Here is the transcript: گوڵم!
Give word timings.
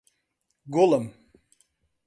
گوڵم! 0.73 1.05